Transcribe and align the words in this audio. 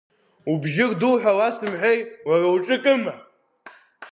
Убжьы 0.51 0.85
рду 0.91 1.13
ҳәа 1.21 1.33
уасымҳәеи, 1.37 1.99
уара 2.27 2.47
уҿы 2.53 2.75
акыма?! 2.77 3.13